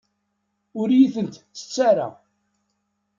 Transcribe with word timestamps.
Ur 0.79 0.87
iyi-tent-ttett 0.91 1.75
ara. 1.89 2.07